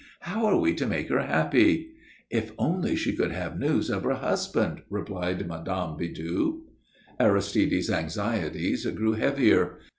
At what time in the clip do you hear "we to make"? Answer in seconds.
0.57-1.09